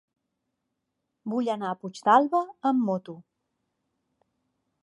Vull 1.33 1.51
anar 1.55 1.69
a 1.73 1.77
Puigdàlber 1.83 2.43
amb 2.71 2.85
moto. 2.89 3.19